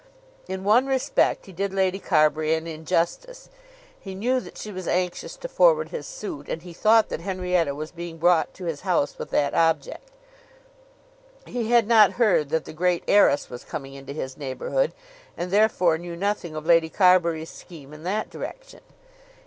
[0.47, 3.49] In one respect he did Lady Carbury an injustice.
[3.99, 7.75] He knew that she was anxious to forward his suit, and he thought that Henrietta
[7.75, 10.09] was being brought to his house with that object.
[11.45, 14.93] He had not heard that the great heiress was coming into his neighbourhood,
[15.37, 18.79] and therefore knew nothing of Lady Carbury's scheme in that direction.